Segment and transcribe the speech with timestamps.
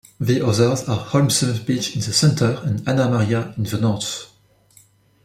[0.19, 4.33] The others are Holmes Beach in the center and Anna Maria in the north.